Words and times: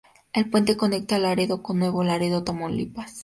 El 0.33 0.49
puente 0.49 0.77
conecta 0.77 1.17
a 1.17 1.19
Laredo 1.19 1.61
con 1.61 1.77
Nuevo 1.77 2.03
Laredo, 2.03 2.43
Tamaulipas. 2.43 3.19